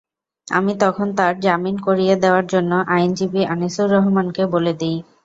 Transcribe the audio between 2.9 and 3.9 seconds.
আইনজীবী আনিসুর